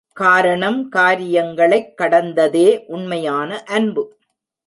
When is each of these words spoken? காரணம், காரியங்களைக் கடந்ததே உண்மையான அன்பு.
காரணம், 0.13 0.89
காரியங்களைக் 0.89 1.93
கடந்ததே 1.97 2.83
உண்மையான 2.85 3.63
அன்பு. 3.63 4.17